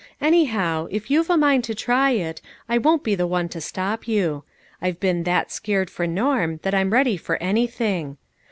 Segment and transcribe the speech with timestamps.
[0.19, 4.07] Anyhow, if you've a mind to try it, I won't be the one to stop
[4.07, 4.43] you.
[4.81, 8.17] I've been that scared for Norm, that I'm ready for any thing.